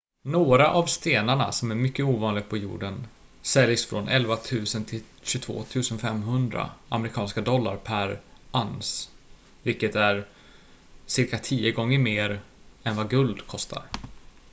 några 0.23 0.73
av 0.73 0.85
stenarna 0.85 1.51
som 1.51 1.71
är 1.71 1.75
mycket 1.75 2.05
ovanliga 2.05 2.43
på 2.45 2.57
jorden 2.57 3.07
säljs 3.41 3.85
från 3.85 4.07
11 4.07 4.37
000 4.51 4.65
till 4.65 5.03
22 5.21 5.63
500 6.01 6.69
amerikanska 6.89 7.41
dollar 7.41 7.77
per 7.77 8.19
uns 8.51 9.11
vilket 9.63 9.95
är 9.95 10.27
cirka 11.05 11.37
tio 11.37 11.71
gånger 11.71 11.99
mer 11.99 12.39
än 12.83 12.95
vad 12.95 13.09
guld 13.09 13.47
kostar 13.47 13.83